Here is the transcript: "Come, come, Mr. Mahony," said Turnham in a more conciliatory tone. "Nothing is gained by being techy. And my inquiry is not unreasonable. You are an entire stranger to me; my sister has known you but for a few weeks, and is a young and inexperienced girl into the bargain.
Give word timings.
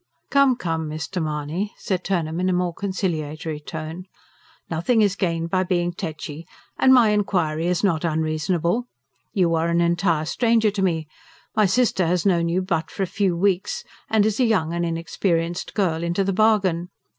"Come, 0.31 0.55
come, 0.55 0.89
Mr. 0.89 1.21
Mahony," 1.21 1.75
said 1.77 2.03
Turnham 2.03 2.39
in 2.39 2.49
a 2.49 2.53
more 2.53 2.73
conciliatory 2.73 3.59
tone. 3.59 4.07
"Nothing 4.67 5.03
is 5.03 5.15
gained 5.15 5.51
by 5.51 5.61
being 5.61 5.93
techy. 5.93 6.47
And 6.79 6.91
my 6.91 7.09
inquiry 7.09 7.67
is 7.67 7.83
not 7.83 8.03
unreasonable. 8.03 8.85
You 9.31 9.53
are 9.53 9.67
an 9.67 9.79
entire 9.79 10.25
stranger 10.25 10.71
to 10.71 10.81
me; 10.81 11.07
my 11.55 11.67
sister 11.67 12.07
has 12.07 12.25
known 12.25 12.49
you 12.49 12.63
but 12.63 12.89
for 12.89 13.03
a 13.03 13.05
few 13.05 13.37
weeks, 13.37 13.83
and 14.09 14.25
is 14.25 14.39
a 14.39 14.43
young 14.45 14.73
and 14.73 14.83
inexperienced 14.83 15.75
girl 15.75 16.01
into 16.01 16.23
the 16.23 16.33
bargain. 16.33 16.89